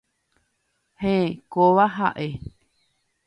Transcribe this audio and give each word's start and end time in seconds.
Héẽ, 1.03 1.29
kóva 1.53 1.85
ha'e 1.99 2.27